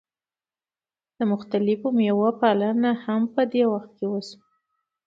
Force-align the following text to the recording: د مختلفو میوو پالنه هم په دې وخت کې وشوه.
د 1.17 1.19
مختلفو 1.31 1.87
میوو 1.97 2.29
پالنه 2.41 2.91
هم 3.03 3.21
په 3.33 3.41
دې 3.51 3.63
وخت 3.73 3.91
کې 3.97 4.05
وشوه. 4.09 4.39